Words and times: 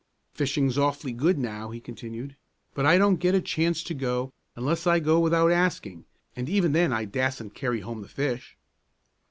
"Fishing's 0.33 0.79
awful 0.79 1.11
good 1.11 1.37
now," 1.37 1.69
he 1.69 1.79
continued; 1.79 2.35
"but 2.73 2.87
I 2.87 2.97
don't 2.97 3.19
get 3.19 3.35
a 3.35 3.39
chance 3.39 3.83
to 3.83 3.93
go, 3.93 4.33
unless 4.55 4.87
I 4.87 4.97
go 4.99 5.19
without 5.19 5.51
asking, 5.51 6.05
and 6.35 6.49
even 6.49 6.71
then 6.71 6.91
I 6.91 7.05
dassent 7.05 7.53
carry 7.53 7.81
home 7.81 8.01
the 8.01 8.07
fish." 8.07 8.57